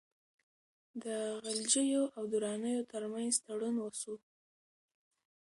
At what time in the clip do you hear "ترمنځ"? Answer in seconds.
2.91-3.33